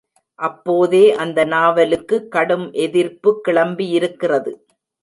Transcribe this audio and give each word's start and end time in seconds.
அப்போதே 0.39 1.01
அந்த 1.15 1.39
நாவலுக்கு 1.45 2.27
கடும் 2.27 2.67
எதிர்ப்பு 2.79 3.33
கிளம்பியிருக்கிறது. 3.47 4.53